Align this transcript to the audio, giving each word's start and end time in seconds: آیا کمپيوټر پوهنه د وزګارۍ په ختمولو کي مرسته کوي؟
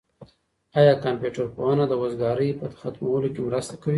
آیا 0.79 0.93
کمپيوټر 1.05 1.45
پوهنه 1.55 1.85
د 1.87 1.93
وزګارۍ 2.01 2.49
په 2.59 2.65
ختمولو 2.79 3.27
کي 3.33 3.41
مرسته 3.47 3.75
کوي؟ 3.81 3.89